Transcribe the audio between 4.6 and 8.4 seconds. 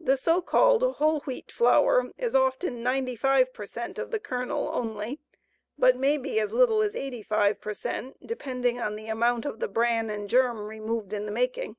only, but may be as little as 85 per cent,